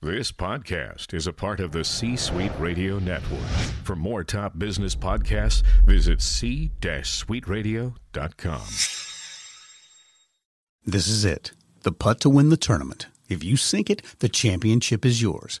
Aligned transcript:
This 0.00 0.30
podcast 0.30 1.12
is 1.12 1.26
a 1.26 1.32
part 1.32 1.58
of 1.58 1.72
the 1.72 1.82
C 1.82 2.14
Suite 2.14 2.52
Radio 2.60 3.00
Network. 3.00 3.40
For 3.82 3.96
more 3.96 4.22
top 4.22 4.56
business 4.56 4.94
podcasts, 4.94 5.64
visit 5.84 6.22
c-suiteradio.com. 6.22 8.60
This 10.86 11.08
is 11.08 11.24
it. 11.24 11.50
The 11.82 11.90
putt 11.90 12.20
to 12.20 12.30
win 12.30 12.50
the 12.50 12.56
tournament. 12.56 13.08
If 13.28 13.42
you 13.42 13.56
sink 13.56 13.90
it, 13.90 14.02
the 14.20 14.28
championship 14.28 15.04
is 15.04 15.20
yours. 15.20 15.60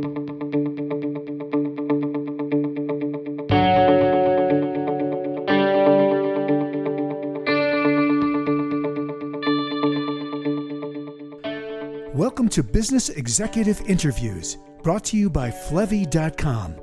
to 12.51 12.63
Business 12.63 13.07
Executive 13.07 13.79
Interviews, 13.87 14.57
brought 14.83 15.05
to 15.05 15.15
you 15.15 15.29
by 15.29 15.49
Flevy.com. 15.49 16.75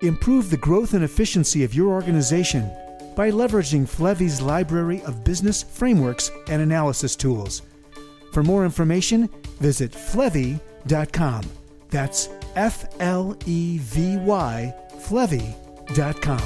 Improve 0.00 0.50
the 0.50 0.56
growth 0.56 0.94
and 0.94 1.04
efficiency 1.04 1.62
of 1.62 1.72
your 1.72 1.92
organization 1.92 2.68
by 3.14 3.30
leveraging 3.30 3.88
Flevy's 3.88 4.40
library 4.40 5.02
of 5.02 5.22
business 5.22 5.62
frameworks 5.62 6.32
and 6.48 6.60
analysis 6.60 7.14
tools. 7.14 7.62
For 8.32 8.42
more 8.42 8.64
information, 8.64 9.28
visit 9.60 9.92
Flevy.com. 9.92 11.44
That's 11.90 12.28
F 12.56 12.84
L 12.98 13.36
E 13.46 13.78
V 13.78 14.16
Y, 14.16 14.74
Flevy.com. 14.98 16.42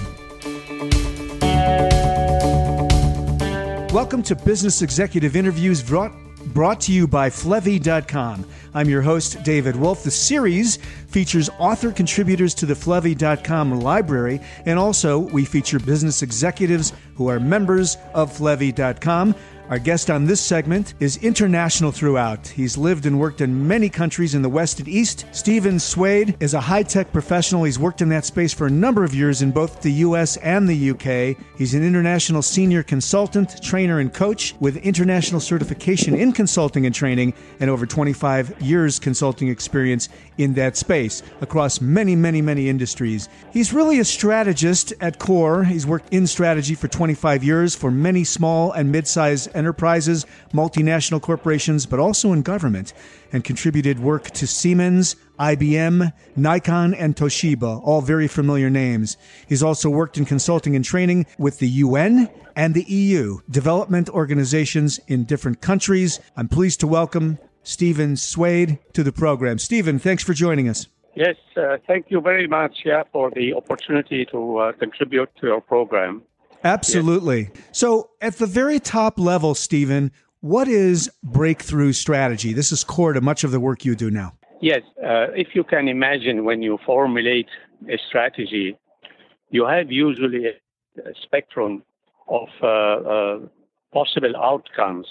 Welcome 3.95 4.23
to 4.25 4.37
Business 4.37 4.83
Executive 4.83 5.37
Interviews 5.37 5.83
brought 5.83 6.13
brought 6.59 6.81
to 6.81 6.93
you 6.93 7.07
by 7.07 7.31
Flevy.com. 7.31 8.45
I'm 8.75 8.89
your 8.89 9.01
host, 9.01 9.45
David 9.45 9.77
Wolf. 9.77 10.03
The 10.03 10.11
series 10.11 10.75
features 11.07 11.49
author 11.61 11.93
contributors 11.93 12.53
to 12.55 12.67
the 12.67 12.75
Flevy.com 12.75 13.79
library, 13.81 14.41
and 14.67 14.77
also 14.77 15.21
we 15.21 15.45
feature 15.45 15.79
business 15.79 16.21
executives 16.21 16.95
who 17.15 17.29
are 17.29 17.39
members 17.39 17.97
of 18.13 18.37
Flevy.com. 18.37 19.37
Our 19.71 19.79
guest 19.79 20.09
on 20.09 20.25
this 20.25 20.41
segment 20.41 20.95
is 20.99 21.19
international 21.19 21.93
throughout. 21.93 22.47
He's 22.47 22.79
lived 22.79 23.05
and 23.05 23.21
worked 23.21 23.43
in 23.43 23.69
many 23.69 23.91
countries 23.91 24.35
in 24.35 24.41
the 24.41 24.49
West 24.49 24.79
and 24.79 24.89
East. 24.89 25.27
Stephen 25.31 25.79
Sweid 25.79 26.39
is 26.41 26.55
a 26.55 26.61
high 26.61 26.83
tech 26.83 27.13
professional. 27.13 27.65
He's 27.65 27.79
worked 27.79 28.01
in 28.01 28.09
that 28.09 28.25
space 28.25 28.55
for 28.55 28.67
a 28.67 28.71
number 28.71 29.05
of 29.05 29.15
years 29.15 29.43
in 29.43 29.51
both 29.51 29.83
the 29.83 29.93
US 29.93 30.39
and 30.39 30.67
the 30.67 30.91
UK. 30.93 31.37
He's 31.59 31.75
an 31.75 31.85
international 31.85 32.41
senior 32.41 32.83
consultant, 32.83 33.63
trainer, 33.63 33.99
and 33.99 34.11
coach 34.11 34.55
with 34.59 34.79
international 34.79 35.39
certification 35.39 36.15
in 36.15 36.33
consulting 36.33 36.87
and 36.87 36.95
training 36.95 37.35
and 37.61 37.69
over 37.69 37.85
25 37.85 38.63
years 38.63 38.99
consulting 38.99 39.49
experience 39.49 40.09
in 40.39 40.55
that 40.55 40.79
space 40.79 41.23
across 41.43 41.79
many, 41.79 42.17
many, 42.17 42.41
many 42.41 42.71
industries. 42.71 43.29
He's 43.53 43.75
really 43.75 43.99
a 43.99 44.05
strategist 44.05 44.95
at 45.03 45.19
core. 45.19 45.65
He's 45.65 45.87
worked 45.87 46.15
in 46.15 46.27
strategy 46.27 46.75
for 46.75 46.89
25 46.89 47.45
years 47.45 47.75
for 47.75 47.91
many 47.91 48.25
small 48.25 48.73
and 48.73 48.91
mid 48.91 49.07
sized 49.07 49.58
enterprises, 49.59 50.25
multinational 50.55 51.21
corporations, 51.21 51.85
but 51.85 51.99
also 51.99 52.33
in 52.33 52.43
government, 52.43 52.95
and 53.33 53.45
contributed 53.45 53.99
work 53.99 54.31
to 54.31 54.47
Siemens, 54.47 55.17
IBM, 55.39 56.13
Nikon, 56.37 56.95
and 56.95 57.15
Toshiba, 57.15 57.81
all 57.85 58.01
very 58.01 58.29
familiar 58.29 58.71
names. 58.71 59.17
He's 59.49 59.63
also 59.63 59.91
worked 59.91 60.17
in 60.17 60.25
consulting 60.25 60.75
and 60.75 60.85
training 60.85 61.27
with 61.37 61.59
the 61.59 61.69
UN 61.69 62.31
and 62.57 62.75
the 62.75 62.85
EU, 62.85 63.41
development 63.51 64.09
organizations 64.09 64.99
in 65.09 65.25
different 65.25 65.61
countries. 65.61 66.21
I'm 66.37 66.49
pleased 66.49 66.81
to 66.81 66.87
welcome 66.87 67.39
Stephen 67.63 68.17
Sweid 68.17 68.79
to 68.95 69.03
the 69.03 69.13
program. 69.13 69.59
Stephen, 69.59 69.99
thanks 69.99 70.25
for 70.25 70.33
joining 70.33 70.69
us. 70.69 70.87
Yes, 71.15 71.37
uh, 71.57 71.79
thank 71.87 72.07
you 72.11 72.21
very 72.21 72.47
much 72.47 72.83
yeah, 72.85 73.03
for 73.13 73.31
the 73.31 73.53
opportunity 73.53 74.25
to 74.27 74.59
uh, 74.59 74.73
contribute 74.73 75.29
to 75.41 75.49
your 75.49 75.61
program. 75.61 76.23
Absolutely. 76.65 77.51
Yes. 77.55 77.65
So, 77.73 78.11
at 78.21 78.37
the 78.37 78.47
very 78.47 78.81
top 78.81 79.19
level, 79.19 79.55
Stephen, 79.55 80.13
what 80.41 80.69
is 80.69 81.11
breakthrough 81.23 81.93
strategy? 81.93 82.53
This 82.53 82.73
is 82.73 82.85
core 82.85 83.13
to 83.13 83.21
much 83.21 83.45
of 83.45 83.51
the 83.51 83.61
work 83.61 83.85
you 83.85 83.95
do 83.95 84.11
now. 84.11 84.35
Yes. 84.61 84.83
Uh, 85.03 85.31
if 85.35 85.49
you 85.55 85.65
can 85.65 85.89
imagine 85.89 86.45
when 86.45 86.63
you 86.63 86.79
formulate 86.85 87.49
a 87.89 87.99
strategy, 88.09 88.77
you 89.51 89.65
have 89.67 89.91
usually 89.91 90.47
a 90.47 91.15
spectrum 91.23 91.83
of 92.29 92.49
uh, 92.63 92.67
uh, 92.67 93.39
possible 93.93 94.37
outcomes 94.37 95.07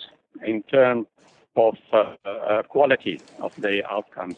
in 0.46 0.64
terms 0.64 1.08
of 1.56 1.76
uh, 1.92 2.16
uh, 2.26 2.64
quality 2.64 3.20
of 3.40 3.56
the 3.56 3.82
outcomes. 3.90 4.36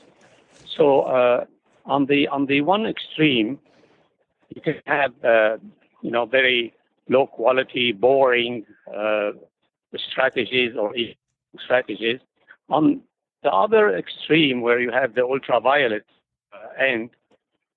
So, 0.78 1.02
uh, 1.02 1.46
on 1.86 2.06
the 2.06 2.28
on 2.28 2.46
the 2.46 2.62
one 2.62 2.86
extreme, 2.86 3.60
you 4.56 4.62
can 4.62 4.76
have 4.86 5.12
you 6.02 6.12
know 6.12 6.26
very 6.26 6.74
low 7.10 7.28
quality, 7.28 7.92
boring 7.92 8.66
uh, 8.96 9.32
strategies 10.12 10.76
or 10.78 10.94
strategies. 11.66 12.20
On 12.70 13.02
the 13.44 13.52
other 13.52 13.96
extreme, 13.98 14.62
where 14.62 14.80
you 14.80 14.92
have 14.92 15.16
the 15.16 15.24
ultraviolet 15.24 16.06
uh, 16.54 16.84
end, 16.84 17.10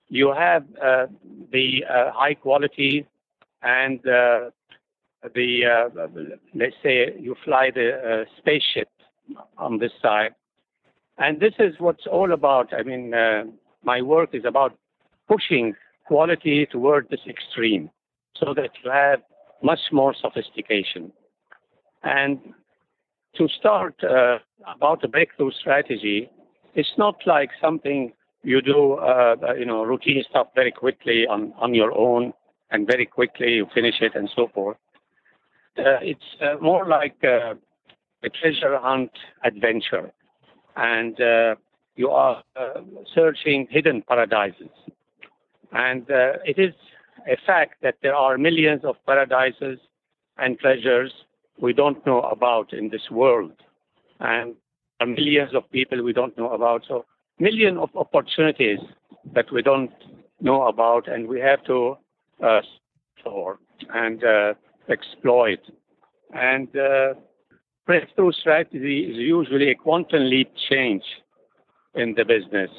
you 0.08 0.32
have 0.32 0.64
uh, 0.82 1.06
the 1.50 1.84
uh, 1.88 2.12
high 2.12 2.34
quality 2.34 3.06
and 3.62 3.98
uh, 4.06 4.50
the, 5.34 5.64
uh, 5.64 6.06
let's 6.54 6.74
say, 6.82 7.14
you 7.18 7.34
fly 7.44 7.70
the 7.74 8.26
spaceship 8.38 8.88
on 9.56 9.78
this 9.78 9.92
side. 10.02 10.34
And 11.16 11.40
this 11.40 11.54
is 11.58 11.74
what's 11.78 12.06
all 12.06 12.32
about. 12.32 12.74
I 12.74 12.82
mean, 12.82 13.14
my 13.84 14.02
work 14.02 14.30
is 14.34 14.44
about 14.44 14.76
pushing 15.28 15.74
quality 16.06 16.66
toward 16.66 17.08
this 17.08 17.20
extreme 17.28 17.88
so 18.38 18.54
that 18.54 18.70
you 18.82 18.90
have 18.90 19.20
much 19.62 19.80
more 19.92 20.14
sophistication. 20.20 21.12
And 22.02 22.38
to 23.36 23.48
start 23.48 23.94
uh, 24.02 24.38
about 24.74 25.04
a 25.04 25.08
breakthrough 25.08 25.52
strategy, 25.52 26.30
it's 26.74 26.92
not 26.98 27.16
like 27.26 27.50
something 27.60 28.12
you 28.42 28.60
do, 28.60 28.94
uh, 28.94 29.36
you 29.56 29.64
know, 29.64 29.84
routine 29.84 30.24
stuff 30.28 30.48
very 30.54 30.72
quickly 30.72 31.26
on, 31.26 31.52
on 31.58 31.74
your 31.74 31.96
own 31.96 32.32
and 32.70 32.86
very 32.86 33.06
quickly 33.06 33.52
you 33.52 33.66
finish 33.74 33.96
it 34.00 34.14
and 34.14 34.28
so 34.34 34.48
forth. 34.52 34.76
Uh, 35.78 36.00
it's 36.02 36.20
uh, 36.40 36.56
more 36.60 36.86
like 36.86 37.16
uh, 37.24 37.54
a 38.22 38.28
treasure 38.28 38.78
hunt 38.78 39.10
adventure. 39.44 40.12
And 40.76 41.18
uh, 41.20 41.54
you 41.96 42.10
are 42.10 42.42
searching 43.14 43.68
hidden 43.70 44.02
paradises. 44.02 44.70
And 45.72 46.06
it 46.08 46.58
is 46.58 46.74
a 47.28 47.36
fact 47.46 47.82
that 47.82 47.96
there 48.02 48.14
are 48.14 48.38
millions 48.38 48.84
of 48.84 48.96
paradises 49.06 49.78
and 50.38 50.58
pleasures 50.58 51.12
we 51.60 51.72
don't 51.72 52.04
know 52.06 52.22
about 52.22 52.72
in 52.72 52.88
this 52.88 53.10
world, 53.10 53.52
and 54.20 54.54
millions 55.06 55.54
of 55.54 55.70
people 55.70 56.02
we 56.02 56.12
don't 56.12 56.36
know 56.38 56.52
about. 56.52 56.82
So, 56.86 57.04
millions 57.38 57.78
of 57.80 57.90
opportunities 57.94 58.78
that 59.34 59.52
we 59.52 59.62
don't 59.62 59.92
know 60.40 60.66
about, 60.66 61.08
and 61.08 61.28
we 61.28 61.40
have 61.40 61.62
to 61.64 61.96
uh, 62.42 62.60
store 63.20 63.58
and 63.92 64.24
uh, 64.24 64.54
exploit. 64.88 65.60
And 66.34 66.68
uh, 66.76 67.14
breakthrough 67.86 68.32
strategy 68.32 69.00
is 69.10 69.16
usually 69.16 69.70
a 69.70 69.74
quantum 69.74 70.28
leap 70.30 70.50
change 70.70 71.04
in 71.94 72.14
the 72.14 72.24
business 72.24 72.70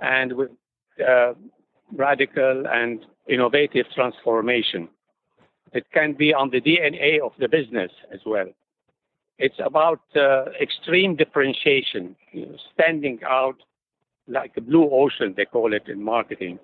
and 0.00 0.32
with 0.34 0.50
uh, 1.06 1.32
radical 2.10 2.64
and 2.66 3.06
innovative 3.28 3.86
transformation. 3.94 4.88
It 5.72 5.86
can 5.92 6.14
be 6.14 6.34
on 6.34 6.50
the 6.50 6.60
DNA 6.60 7.20
of 7.20 7.32
the 7.38 7.48
business 7.48 7.92
as 8.12 8.20
well. 8.26 8.48
It's 9.38 9.60
about 9.64 10.00
uh, 10.16 10.46
extreme 10.60 11.16
differentiation, 11.16 12.16
you 12.32 12.46
know, 12.46 12.56
standing 12.74 13.20
out 13.38 13.56
like 14.28 14.52
a 14.56 14.60
blue 14.60 14.88
ocean, 14.90 15.34
they 15.36 15.46
call 15.46 15.72
it 15.72 15.86
in 15.88 16.02
marketing. 16.02 16.58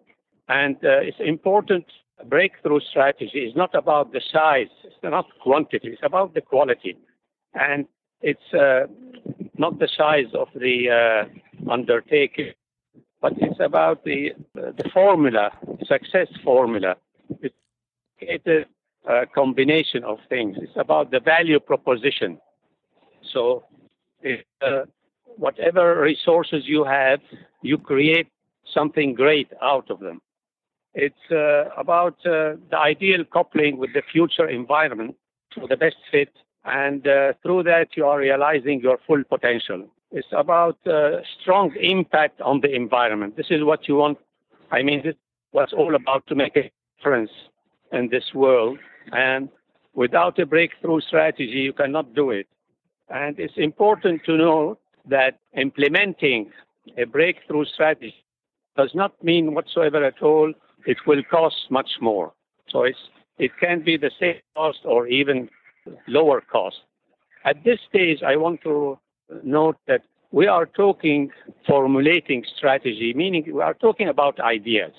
And 0.48 0.76
uh, 0.76 1.08
it's 1.08 1.16
important. 1.20 1.86
Breakthrough 2.28 2.80
strategy 2.90 3.40
is 3.48 3.54
not 3.56 3.74
about 3.74 4.12
the 4.12 4.22
size, 4.32 4.72
it's 4.84 5.02
not 5.02 5.26
quantity, 5.42 5.88
it's 5.88 6.02
about 6.02 6.34
the 6.34 6.40
quality. 6.40 6.96
And 7.54 7.86
it's 8.20 8.48
uh, 8.54 8.86
not 9.58 9.78
the 9.78 9.88
size 9.96 10.30
of 10.34 10.48
the 10.54 10.76
uh, 11.00 11.70
undertaking, 11.70 12.52
but 13.20 13.32
it's 13.38 13.60
about 13.60 14.04
the 14.04 14.32
the 14.76 14.88
formula, 14.90 15.50
success 15.86 16.28
formula. 16.44 16.96
It's 18.20 18.46
a, 18.46 18.66
combination 19.34 20.02
of 20.02 20.18
things. 20.28 20.56
It's 20.60 20.76
about 20.76 21.12
the 21.12 21.20
value 21.20 21.60
proposition. 21.60 22.38
So, 23.32 23.64
uh, 24.24 24.82
whatever 25.36 26.00
resources 26.00 26.64
you 26.66 26.82
have, 26.84 27.20
you 27.62 27.78
create 27.78 28.28
something 28.74 29.14
great 29.14 29.48
out 29.62 29.90
of 29.90 30.00
them. 30.00 30.20
It's 30.94 31.30
uh, 31.30 31.70
about 31.76 32.14
uh, 32.26 32.56
the 32.70 32.78
ideal 32.78 33.24
coupling 33.24 33.76
with 33.76 33.92
the 33.92 34.02
future 34.10 34.48
environment 34.48 35.14
for 35.54 35.68
the 35.68 35.76
best 35.76 35.96
fit, 36.10 36.32
and 36.64 37.06
uh, 37.06 37.34
through 37.42 37.64
that 37.64 37.96
you 37.96 38.06
are 38.06 38.18
realizing 38.18 38.80
your 38.80 38.98
full 39.06 39.22
potential. 39.24 39.86
It's 40.10 40.28
about 40.32 40.78
uh, 40.86 41.18
strong 41.40 41.74
impact 41.76 42.40
on 42.40 42.60
the 42.60 42.72
environment. 42.74 43.36
This 43.36 43.50
is 43.50 43.62
what 43.62 43.88
you 43.88 43.96
want. 43.96 44.18
I 44.70 44.82
mean, 44.82 45.02
this 45.04 45.14
was 45.52 45.72
all 45.76 45.94
about 45.94 46.26
to 46.28 46.34
make 46.34 46.56
a 46.56 46.70
difference 46.98 47.30
in 47.92 48.08
this 48.08 48.34
world, 48.34 48.78
and 49.12 49.48
without 49.94 50.38
a 50.38 50.46
breakthrough 50.46 51.00
strategy, 51.00 51.44
you 51.66 51.72
cannot 51.72 52.14
do 52.14 52.30
it. 52.30 52.46
And 53.08 53.38
it's 53.38 53.56
important 53.56 54.22
to 54.24 54.36
know 54.36 54.78
that 55.08 55.38
implementing 55.56 56.50
a 56.98 57.04
breakthrough 57.04 57.64
strategy 57.64 58.14
does 58.76 58.90
not 58.94 59.12
mean 59.22 59.54
whatsoever 59.54 60.04
at 60.04 60.20
all 60.22 60.52
it 60.86 60.98
will 61.06 61.22
cost 61.30 61.56
much 61.70 61.90
more. 62.00 62.32
So 62.68 62.84
it's, 62.84 62.98
it 63.38 63.50
can 63.60 63.82
be 63.82 63.96
the 63.96 64.10
same 64.18 64.36
cost 64.54 64.78
or 64.84 65.06
even 65.08 65.48
lower 66.06 66.40
cost. 66.40 66.76
At 67.44 67.62
this 67.64 67.78
stage, 67.88 68.22
I 68.22 68.36
want 68.36 68.62
to 68.62 68.98
note 69.42 69.76
that 69.86 70.02
we 70.36 70.46
are 70.46 70.66
talking 70.66 71.30
formulating 71.66 72.44
strategy, 72.58 73.14
meaning 73.16 73.42
we 73.50 73.62
are 73.62 73.72
talking 73.72 74.06
about 74.06 74.38
ideas. 74.38 74.92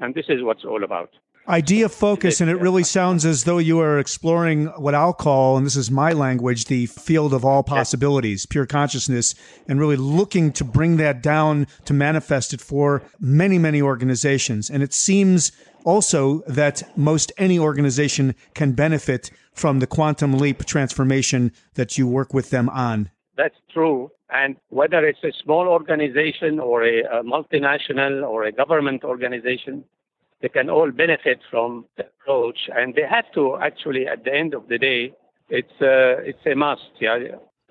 And 0.00 0.12
this 0.16 0.24
is 0.28 0.42
what's 0.42 0.64
all 0.64 0.82
about 0.82 1.10
idea 1.46 1.88
focus, 1.90 2.40
and 2.40 2.50
it 2.50 2.56
really 2.56 2.82
sounds 2.82 3.26
as 3.26 3.44
though 3.44 3.58
you 3.58 3.78
are 3.78 3.98
exploring 3.98 4.66
what 4.78 4.94
I'll 4.94 5.12
call, 5.12 5.58
and 5.58 5.66
this 5.66 5.76
is 5.76 5.90
my 5.90 6.12
language, 6.12 6.64
the 6.64 6.86
field 6.86 7.34
of 7.34 7.44
all 7.44 7.62
possibilities, 7.62 8.46
pure 8.46 8.64
consciousness, 8.64 9.34
and 9.68 9.78
really 9.78 9.96
looking 9.96 10.52
to 10.52 10.64
bring 10.64 10.96
that 10.96 11.22
down 11.22 11.66
to 11.84 11.92
manifest 11.92 12.54
it 12.54 12.62
for 12.62 13.02
many, 13.20 13.58
many 13.58 13.82
organizations. 13.82 14.70
And 14.70 14.82
it 14.82 14.94
seems 14.94 15.52
also 15.84 16.40
that 16.48 16.82
most 16.96 17.30
any 17.36 17.58
organization 17.58 18.34
can 18.54 18.72
benefit 18.72 19.30
from 19.52 19.80
the 19.80 19.86
quantum 19.86 20.32
leap 20.32 20.64
transformation 20.64 21.52
that 21.74 21.98
you 21.98 22.08
work 22.08 22.32
with 22.32 22.48
them 22.48 22.70
on. 22.70 23.10
That's 23.36 23.58
true. 23.72 24.10
And 24.42 24.56
whether 24.80 25.00
it's 25.10 25.22
a 25.22 25.32
small 25.44 25.66
organization 25.68 26.52
or 26.58 26.82
a, 26.82 26.96
a 27.18 27.22
multinational 27.22 28.28
or 28.28 28.42
a 28.44 28.52
government 28.52 29.04
organization, 29.04 29.84
they 30.42 30.48
can 30.48 30.68
all 30.68 30.90
benefit 30.90 31.38
from 31.50 31.86
the 31.96 32.04
approach, 32.12 32.58
and 32.78 32.94
they 32.96 33.06
have 33.16 33.28
to 33.34 33.56
actually, 33.68 34.06
at 34.14 34.24
the 34.24 34.34
end 34.34 34.52
of 34.52 34.68
the 34.68 34.78
day, 34.90 35.02
it's 35.48 35.80
a, 35.80 36.18
it's 36.30 36.44
a 36.52 36.54
must, 36.54 36.90
yeah, 37.00 37.18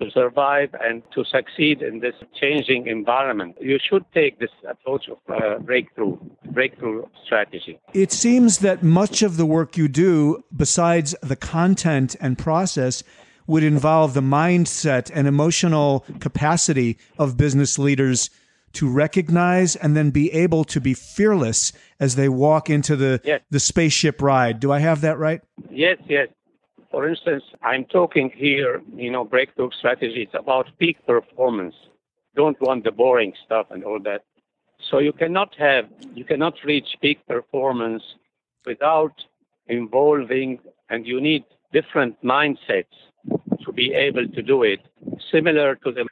to 0.00 0.10
survive 0.10 0.70
and 0.80 1.02
to 1.14 1.24
succeed 1.24 1.82
in 1.82 2.00
this 2.00 2.14
changing 2.40 2.86
environment. 2.86 3.56
You 3.60 3.78
should 3.88 4.04
take 4.12 4.38
this 4.40 4.50
approach 4.68 5.04
of 5.08 5.18
uh, 5.28 5.58
breakthrough, 5.58 6.16
breakthrough 6.50 7.04
strategy. 7.24 7.78
It 7.92 8.10
seems 8.10 8.58
that 8.58 8.82
much 8.82 9.22
of 9.22 9.36
the 9.36 9.46
work 9.46 9.76
you 9.76 9.88
do, 9.88 10.42
besides 10.64 11.14
the 11.22 11.36
content 11.36 12.16
and 12.20 12.38
process, 12.38 13.04
would 13.46 13.62
involve 13.62 14.14
the 14.14 14.20
mindset 14.20 15.10
and 15.14 15.26
emotional 15.26 16.04
capacity 16.20 16.98
of 17.18 17.36
business 17.36 17.78
leaders 17.78 18.30
to 18.74 18.90
recognize 18.90 19.76
and 19.76 19.96
then 19.96 20.10
be 20.10 20.32
able 20.32 20.64
to 20.64 20.80
be 20.80 20.94
fearless 20.94 21.72
as 22.00 22.16
they 22.16 22.28
walk 22.28 22.68
into 22.68 22.96
the 22.96 23.20
yes. 23.24 23.40
the 23.50 23.60
spaceship 23.60 24.20
ride. 24.20 24.60
Do 24.60 24.72
I 24.72 24.80
have 24.80 25.00
that 25.02 25.18
right? 25.18 25.40
Yes, 25.70 25.98
yes. 26.08 26.28
For 26.90 27.08
instance, 27.08 27.42
I'm 27.62 27.84
talking 27.86 28.30
here, 28.34 28.82
you 28.94 29.10
know, 29.10 29.24
breakthrough 29.24 29.70
strategies 29.78 30.28
about 30.34 30.66
peak 30.78 31.04
performance. 31.06 31.74
Don't 32.36 32.60
want 32.60 32.84
the 32.84 32.92
boring 32.92 33.32
stuff 33.44 33.66
and 33.70 33.84
all 33.84 34.00
that. 34.00 34.22
So 34.90 34.98
you 34.98 35.12
cannot 35.12 35.54
have, 35.58 35.88
you 36.14 36.24
cannot 36.24 36.54
reach 36.64 36.96
peak 37.00 37.18
performance 37.26 38.02
without 38.66 39.12
involving, 39.66 40.58
and 40.88 41.06
you 41.06 41.20
need 41.20 41.44
different 41.72 42.22
mindsets 42.22 42.94
to 43.64 43.72
be 43.72 43.92
able 43.92 44.26
to 44.28 44.42
do 44.42 44.62
it, 44.62 44.80
similar 45.30 45.76
to 45.76 45.92
the 45.92 46.06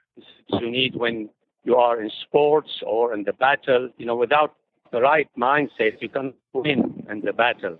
you 0.61 0.71
need 0.71 0.97
when 0.97 1.31
you 1.65 1.77
are 1.77 2.01
in 2.01 2.11
sports 2.23 2.83
or 2.85 3.15
in 3.15 3.25
the 3.25 3.33
battle, 3.33 3.89
you 3.97 4.07
know, 4.07 4.17
without 4.17 4.55
the 4.91 5.01
right 5.01 5.29
mindset, 5.39 6.01
you 6.01 6.09
can 6.09 6.35
win 6.53 7.05
in 7.09 7.21
the 7.21 7.33
battle. 7.33 7.79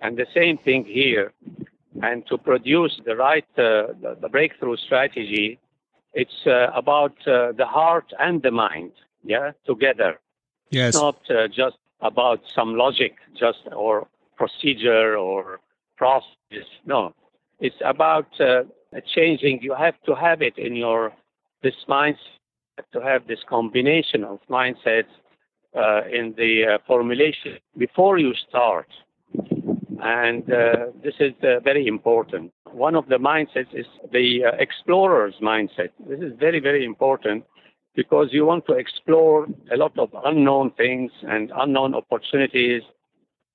And 0.00 0.16
the 0.16 0.26
same 0.34 0.58
thing 0.58 0.84
here. 0.84 1.32
And 2.02 2.26
to 2.26 2.38
produce 2.38 3.00
the 3.04 3.16
right 3.16 3.46
uh, 3.56 3.94
the, 4.02 4.16
the, 4.20 4.28
breakthrough 4.28 4.76
strategy, 4.76 5.58
it's 6.14 6.46
uh, 6.46 6.68
about 6.74 7.14
uh, 7.26 7.52
the 7.52 7.66
heart 7.66 8.12
and 8.18 8.42
the 8.42 8.50
mind, 8.50 8.92
yeah, 9.24 9.52
together. 9.66 10.18
Yes. 10.70 10.94
It's 10.94 11.02
not 11.02 11.30
uh, 11.30 11.48
just 11.48 11.76
about 12.00 12.40
some 12.54 12.76
logic, 12.76 13.16
just 13.38 13.60
or 13.72 14.08
procedure 14.36 15.16
or 15.16 15.60
process. 15.96 16.66
No, 16.86 17.14
it's 17.60 17.80
about 17.84 18.40
uh, 18.40 18.64
changing. 19.14 19.60
You 19.62 19.74
have 19.74 19.94
to 20.06 20.14
have 20.14 20.42
it 20.42 20.58
in 20.58 20.76
your 20.76 21.12
this 21.62 21.74
mindset 21.88 22.16
to 22.92 23.00
have 23.00 23.26
this 23.26 23.38
combination 23.48 24.24
of 24.24 24.40
mindsets 24.50 25.12
uh, 25.76 26.02
in 26.10 26.34
the 26.36 26.74
uh, 26.74 26.78
formulation 26.86 27.58
before 27.78 28.18
you 28.18 28.32
start. 28.48 28.88
And 30.02 30.42
uh, 30.52 30.86
this 31.02 31.14
is 31.20 31.32
uh, 31.42 31.60
very 31.60 31.86
important. 31.86 32.52
One 32.72 32.96
of 32.96 33.08
the 33.08 33.16
mindsets 33.16 33.72
is 33.72 33.86
the 34.12 34.44
uh, 34.46 34.56
explorer's 34.58 35.34
mindset. 35.40 35.90
This 36.08 36.20
is 36.20 36.32
very, 36.38 36.58
very 36.58 36.84
important 36.84 37.44
because 37.94 38.28
you 38.32 38.44
want 38.44 38.66
to 38.66 38.72
explore 38.72 39.46
a 39.72 39.76
lot 39.76 39.96
of 39.98 40.08
unknown 40.24 40.72
things 40.72 41.12
and 41.22 41.52
unknown 41.56 41.94
opportunities 41.94 42.82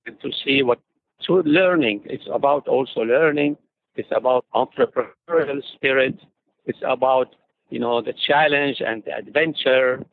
and 0.06 0.18
to 0.20 0.30
see 0.44 0.62
what 0.62 0.80
to 1.26 1.42
learning. 1.42 2.02
It's 2.04 2.28
about 2.32 2.68
also 2.68 3.00
learning. 3.00 3.56
It's 3.98 4.08
about 4.16 4.46
entrepreneurial 4.54 5.60
spirit. 5.74 6.16
It's 6.64 6.82
about 6.82 7.34
you 7.70 7.78
know, 7.78 8.00
the 8.00 8.14
challenge 8.26 8.80
and 8.80 9.02
the 9.04 9.14
adventure, 9.14 10.04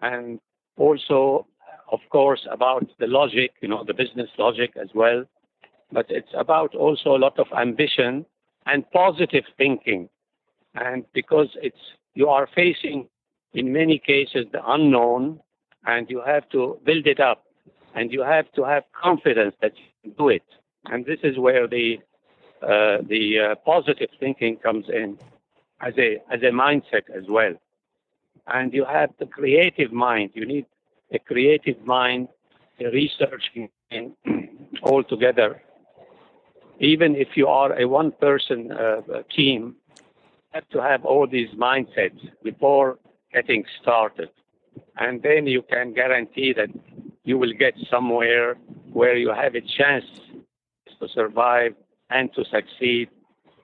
and 0.00 0.38
also, 0.76 1.46
of 1.90 2.00
course, 2.10 2.46
about 2.50 2.86
the 2.98 3.06
logic, 3.06 3.52
you 3.60 3.68
know, 3.68 3.84
the 3.84 3.94
business 3.94 4.28
logic 4.38 4.72
as 4.80 4.88
well. 4.94 5.24
But 5.92 6.06
it's 6.08 6.32
about 6.34 6.74
also 6.74 7.16
a 7.16 7.18
lot 7.18 7.38
of 7.38 7.46
ambition 7.56 8.24
and 8.66 8.88
positive 8.92 9.44
thinking. 9.58 10.08
And 10.74 11.04
because 11.12 11.48
it's, 11.56 11.76
you 12.14 12.28
are 12.28 12.48
facing, 12.54 13.08
in 13.54 13.72
many 13.72 13.98
cases, 13.98 14.46
the 14.52 14.60
unknown, 14.64 15.40
and 15.86 16.08
you 16.08 16.22
have 16.24 16.48
to 16.50 16.78
build 16.84 17.06
it 17.06 17.18
up, 17.18 17.44
and 17.96 18.12
you 18.12 18.22
have 18.22 18.50
to 18.52 18.62
have 18.62 18.84
confidence 18.92 19.54
that 19.62 19.72
you 19.76 19.84
can 20.02 20.12
do 20.12 20.28
it. 20.28 20.44
And 20.86 21.04
this 21.04 21.18
is 21.24 21.38
where 21.38 21.66
the 21.66 21.98
the 22.60 23.52
uh, 23.52 23.54
positive 23.64 24.10
thinking 24.18 24.56
comes 24.56 24.86
in 24.88 25.18
as 25.80 25.94
a 25.98 26.18
as 26.30 26.40
a 26.42 26.52
mindset 26.52 27.08
as 27.14 27.24
well. 27.28 27.54
And 28.46 28.72
you 28.72 28.84
have 28.84 29.10
the 29.18 29.26
creative 29.26 29.92
mind. 29.92 30.30
You 30.34 30.46
need 30.46 30.66
a 31.12 31.18
creative 31.18 31.84
mind, 31.84 32.28
a 32.80 32.90
researching 32.90 33.70
mind 33.90 34.12
all 34.82 35.02
together. 35.02 35.62
Even 36.78 37.14
if 37.14 37.28
you 37.34 37.46
are 37.46 37.78
a 37.78 37.86
one-person 37.86 38.72
uh, 38.72 39.02
team, 39.36 39.76
you 39.98 40.04
have 40.52 40.68
to 40.70 40.82
have 40.82 41.04
all 41.04 41.26
these 41.26 41.50
mindsets 41.50 42.20
before 42.42 42.98
getting 43.34 43.64
started, 43.82 44.30
and 44.96 45.22
then 45.22 45.46
you 45.46 45.62
can 45.62 45.92
guarantee 45.92 46.54
that 46.54 46.70
you 47.24 47.36
will 47.38 47.52
get 47.52 47.74
somewhere 47.90 48.56
where 48.92 49.16
you 49.16 49.30
have 49.30 49.54
a 49.54 49.60
chance 49.60 50.04
to 50.98 51.08
survive 51.08 51.74
and 52.10 52.32
to 52.34 52.44
succeed 52.44 53.08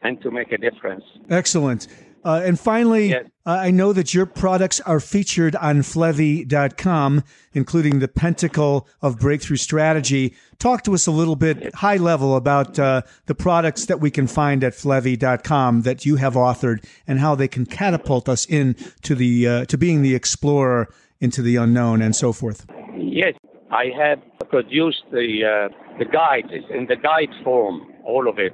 and 0.02 0.20
to 0.22 0.30
make 0.30 0.52
a 0.52 0.58
difference. 0.58 1.04
Excellent. 1.30 1.88
Uh, 2.26 2.42
and 2.44 2.58
finally, 2.58 3.10
yes. 3.10 3.24
uh, 3.46 3.50
I 3.50 3.70
know 3.70 3.92
that 3.92 4.12
your 4.12 4.26
products 4.26 4.80
are 4.80 4.98
featured 4.98 5.54
on 5.54 5.82
Flevy.com, 5.82 7.22
including 7.52 8.00
the 8.00 8.08
Pentacle 8.08 8.88
of 9.00 9.20
Breakthrough 9.20 9.58
Strategy. 9.58 10.34
Talk 10.58 10.82
to 10.82 10.94
us 10.94 11.06
a 11.06 11.12
little 11.12 11.36
bit 11.36 11.72
high 11.76 11.98
level 11.98 12.34
about 12.34 12.80
uh, 12.80 13.02
the 13.26 13.36
products 13.36 13.84
that 13.84 14.00
we 14.00 14.10
can 14.10 14.26
find 14.26 14.64
at 14.64 14.72
Flevy.com 14.72 15.82
that 15.82 16.04
you 16.04 16.16
have 16.16 16.34
authored 16.34 16.84
and 17.06 17.20
how 17.20 17.36
they 17.36 17.46
can 17.46 17.64
catapult 17.64 18.28
us 18.28 18.44
into 18.46 19.14
the 19.14 19.46
uh, 19.46 19.64
to 19.66 19.78
being 19.78 20.02
the 20.02 20.16
explorer 20.16 20.88
into 21.20 21.42
the 21.42 21.54
unknown 21.54 22.02
and 22.02 22.16
so 22.16 22.32
forth. 22.32 22.66
Yes, 22.96 23.34
I 23.70 23.86
have 23.96 24.20
produced 24.48 25.02
the 25.10 25.68
uh, 25.70 25.96
the 25.98 26.04
guide 26.04 26.50
in 26.70 26.86
the 26.86 26.96
guide 26.96 27.30
form, 27.42 27.92
all 28.04 28.28
of 28.28 28.38
it, 28.38 28.52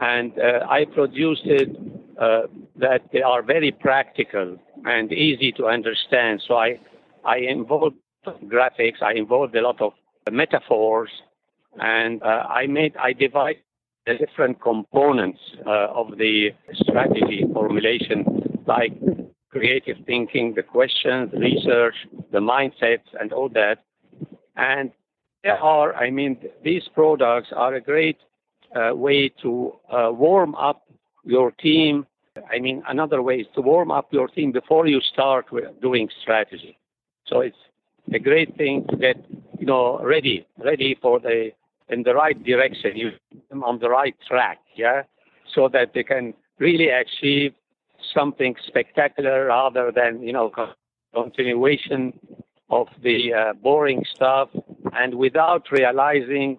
and 0.00 0.32
uh, 0.38 0.66
I 0.68 0.84
produced 0.84 1.42
it 1.44 1.68
uh, 2.20 2.42
that 2.76 3.02
they 3.12 3.22
are 3.22 3.42
very 3.42 3.72
practical 3.72 4.58
and 4.84 5.12
easy 5.12 5.52
to 5.52 5.66
understand. 5.66 6.42
So 6.46 6.56
I 6.56 6.78
I 7.24 7.38
involved 7.38 7.96
graphics, 8.26 9.02
I 9.02 9.14
involved 9.14 9.54
a 9.56 9.62
lot 9.62 9.80
of 9.80 9.92
metaphors, 10.30 11.10
and 11.80 12.22
uh, 12.22 12.44
I 12.48 12.66
made 12.66 12.96
I 12.96 13.12
divide 13.12 13.56
the 14.06 14.14
different 14.14 14.60
components 14.60 15.38
uh, 15.66 15.88
of 15.94 16.18
the 16.18 16.50
strategy 16.74 17.44
formulation, 17.52 18.24
like 18.66 18.92
creative 19.50 19.96
thinking, 20.06 20.54
the 20.56 20.62
questions, 20.62 21.30
research, 21.32 21.94
the 22.32 22.38
mindsets, 22.38 23.06
and 23.20 23.32
all 23.32 23.48
that. 23.50 23.78
And 24.56 24.90
there 25.42 25.58
are, 25.58 25.94
I 25.94 26.10
mean, 26.10 26.38
these 26.62 26.82
products 26.94 27.48
are 27.54 27.74
a 27.74 27.80
great 27.80 28.18
uh, 28.74 28.94
way 28.94 29.28
to 29.42 29.74
uh, 29.90 30.10
warm 30.12 30.54
up 30.54 30.82
your 31.24 31.50
team. 31.52 32.06
I 32.50 32.58
mean, 32.58 32.82
another 32.88 33.22
way 33.22 33.36
is 33.36 33.46
to 33.54 33.60
warm 33.60 33.90
up 33.90 34.12
your 34.12 34.28
team 34.28 34.52
before 34.52 34.86
you 34.86 35.00
start 35.00 35.46
doing 35.80 36.08
strategy. 36.22 36.78
So 37.26 37.40
it's 37.40 37.56
a 38.12 38.18
great 38.18 38.56
thing 38.56 38.86
to 38.90 38.96
get, 38.96 39.16
you 39.58 39.66
know, 39.66 40.00
ready, 40.02 40.46
ready 40.62 40.96
for 41.00 41.20
the 41.20 41.50
in 41.88 42.02
the 42.04 42.14
right 42.14 42.42
direction, 42.42 42.96
you 42.96 43.10
on 43.62 43.78
the 43.78 43.90
right 43.90 44.16
track, 44.26 44.58
yeah, 44.76 45.02
so 45.54 45.68
that 45.68 45.92
they 45.92 46.02
can 46.02 46.32
really 46.58 46.88
achieve 46.88 47.52
something 48.14 48.54
spectacular 48.66 49.46
rather 49.46 49.92
than, 49.94 50.22
you 50.22 50.32
know, 50.32 50.50
continuation 51.14 52.18
of 52.72 52.88
the 53.02 53.34
uh, 53.34 53.52
boring 53.62 54.02
stuff 54.14 54.48
and 54.94 55.14
without 55.14 55.70
realizing 55.70 56.58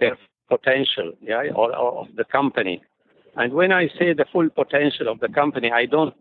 their 0.00 0.16
potential, 0.48 1.12
yeah, 1.20 1.42
or, 1.54 1.76
or, 1.76 2.00
of 2.00 2.08
the 2.16 2.24
company. 2.24 2.82
And 3.36 3.52
when 3.52 3.70
I 3.70 3.88
say 3.98 4.12
the 4.14 4.24
full 4.32 4.48
potential 4.50 5.06
of 5.08 5.20
the 5.20 5.28
company, 5.28 5.70
I 5.70 5.84
don't, 5.86 6.14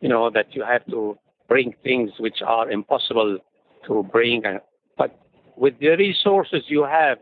you 0.00 0.08
know, 0.08 0.28
that 0.30 0.54
you 0.54 0.64
have 0.64 0.84
to 0.86 1.16
bring 1.48 1.74
things 1.82 2.10
which 2.18 2.42
are 2.44 2.70
impossible 2.70 3.38
to 3.86 4.02
bring, 4.12 4.44
uh, 4.44 4.58
but 4.98 5.18
with 5.56 5.78
the 5.78 5.96
resources 5.96 6.64
you 6.66 6.82
have 6.84 7.18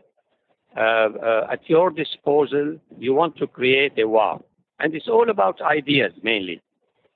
uh, 0.75 0.79
uh, 0.79 1.47
at 1.51 1.61
your 1.69 1.91
disposal, 1.91 2.77
you 2.97 3.13
want 3.13 3.37
to 3.37 3.47
create 3.47 3.93
a 3.97 4.07
wow. 4.07 4.43
And 4.79 4.93
it's 4.95 5.07
all 5.07 5.29
about 5.29 5.61
ideas 5.61 6.13
mainly. 6.23 6.61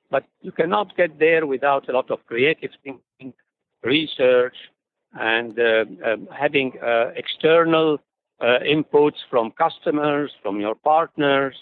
But 0.09 0.25
you 0.41 0.51
cannot 0.51 0.95
get 0.95 1.19
there 1.19 1.45
without 1.45 1.89
a 1.89 1.91
lot 1.91 2.11
of 2.11 2.25
creative 2.27 2.71
thinking, 2.83 3.33
research, 3.83 4.55
and 5.13 5.59
uh, 5.59 5.85
um, 6.05 6.27
having 6.37 6.73
uh, 6.81 7.11
external 7.15 7.99
uh, 8.39 8.59
inputs 8.65 9.17
from 9.29 9.51
customers, 9.51 10.31
from 10.41 10.59
your 10.59 10.75
partners, 10.75 11.55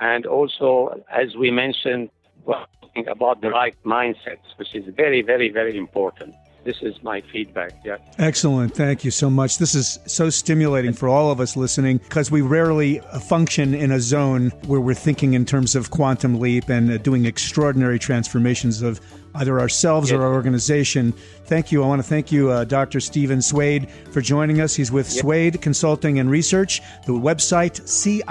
and 0.00 0.26
also, 0.26 1.02
as 1.10 1.34
we 1.36 1.50
mentioned, 1.50 2.10
talking 2.46 3.08
about 3.08 3.40
the 3.40 3.50
right 3.50 3.76
mindsets, 3.84 4.46
which 4.56 4.74
is 4.74 4.84
very, 4.94 5.22
very, 5.22 5.50
very 5.50 5.76
important 5.76 6.34
this 6.66 6.82
is 6.82 7.00
my 7.02 7.22
feedback. 7.32 7.72
Yeah. 7.84 7.96
Excellent. 8.18 8.74
Thank 8.74 9.04
you 9.04 9.10
so 9.10 9.30
much. 9.30 9.58
This 9.58 9.74
is 9.74 9.98
so 10.06 10.28
stimulating 10.28 10.92
for 10.92 11.08
all 11.08 11.30
of 11.30 11.40
us 11.40 11.56
listening 11.56 11.98
because 11.98 12.30
we 12.30 12.42
rarely 12.42 12.98
function 13.28 13.72
in 13.72 13.92
a 13.92 14.00
zone 14.00 14.50
where 14.66 14.80
we're 14.80 14.94
thinking 14.94 15.34
in 15.34 15.46
terms 15.46 15.76
of 15.76 15.90
quantum 15.90 16.40
leap 16.40 16.68
and 16.68 16.90
uh, 16.90 16.98
doing 16.98 17.24
extraordinary 17.24 17.98
transformations 17.98 18.82
of 18.82 19.00
either 19.36 19.60
ourselves 19.60 20.10
yes. 20.10 20.18
or 20.18 20.24
our 20.24 20.32
organization. 20.32 21.12
Thank 21.44 21.70
you. 21.70 21.84
I 21.84 21.86
want 21.86 22.02
to 22.02 22.08
thank 22.08 22.32
you, 22.32 22.50
uh, 22.50 22.64
Dr. 22.64 23.00
Stephen 23.00 23.40
Sweid, 23.40 23.88
for 24.10 24.20
joining 24.20 24.60
us. 24.60 24.74
He's 24.74 24.90
with 24.90 25.06
yes. 25.06 25.20
Sweid 25.20 25.62
Consulting 25.62 26.18
and 26.18 26.28
Research. 26.30 26.82
The 27.06 27.12
website, 27.12 27.86
C 27.88 28.22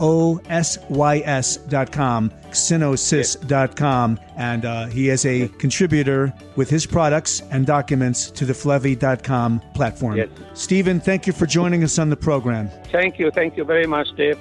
I 0.00 0.04
N 0.04 0.42
N 0.48 0.64
osys.com, 0.80 2.30
cinnosys.com, 2.50 4.20
and 4.36 4.64
uh, 4.64 4.86
he 4.86 5.10
is 5.10 5.26
a 5.26 5.48
contributor 5.48 6.32
with 6.56 6.70
his 6.70 6.86
products 6.86 7.42
and 7.50 7.66
documents 7.66 8.30
to 8.30 8.44
the 8.44 8.54
Flevy.com 8.54 9.60
platform. 9.74 10.16
Yes. 10.16 10.28
Stephen, 10.54 11.00
thank 11.00 11.26
you 11.26 11.32
for 11.32 11.46
joining 11.46 11.84
us 11.84 11.98
on 11.98 12.08
the 12.10 12.16
program. 12.16 12.70
Thank 12.90 13.18
you. 13.18 13.30
Thank 13.30 13.56
you 13.56 13.64
very 13.64 13.86
much, 13.86 14.08
Dave. 14.16 14.38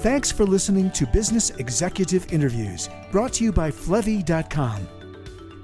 Thanks 0.00 0.32
for 0.32 0.44
listening 0.44 0.90
to 0.92 1.06
Business 1.06 1.50
Executive 1.50 2.32
Interviews, 2.32 2.88
brought 3.12 3.34
to 3.34 3.44
you 3.44 3.52
by 3.52 3.70
Flevy.com. 3.70 4.88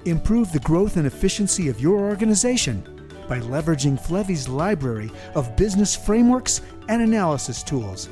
Improve 0.05 0.53
the 0.53 0.59
growth 0.59 0.95
and 0.95 1.07
efficiency 1.07 1.69
of 1.69 1.81
your 1.81 1.99
organization 1.99 2.93
by 3.27 3.39
leveraging 3.39 3.99
Flevy's 3.99 4.47
library 4.47 5.11
of 5.35 5.53
business 5.57 5.95
frameworks 5.95 6.61
and 6.87 7.01
analysis 7.01 7.63
tools. 7.63 8.09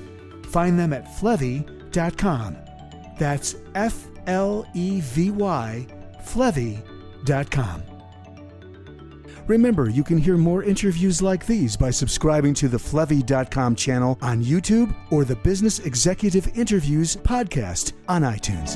Find 0.47 0.77
them 0.77 0.93
at 0.93 1.05
flevy.com. 1.05 2.57
That's 3.17 3.55
F 3.75 4.07
L 4.27 4.65
E 4.73 5.01
V 5.01 5.31
Y, 5.31 5.87
flevy.com. 6.23 7.83
Remember, 9.47 9.89
you 9.89 10.03
can 10.03 10.17
hear 10.17 10.37
more 10.37 10.63
interviews 10.63 11.21
like 11.21 11.45
these 11.45 11.77
by 11.77 11.91
subscribing 11.91 12.55
to 12.55 12.67
the 12.67 12.79
Flevy.com 12.79 13.75
channel 13.75 14.17
on 14.21 14.43
YouTube 14.43 14.95
or 15.11 15.23
the 15.23 15.35
Business 15.35 15.79
Executive 15.79 16.57
Interviews 16.57 17.15
podcast 17.17 17.93
on 18.07 18.23
iTunes. 18.23 18.75